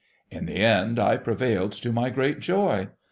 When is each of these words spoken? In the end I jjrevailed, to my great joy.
In 0.31 0.47
the 0.47 0.55
end 0.55 0.97
I 0.97 1.15
jjrevailed, 1.15 1.79
to 1.83 1.91
my 1.93 2.09
great 2.09 2.39
joy. 2.39 2.87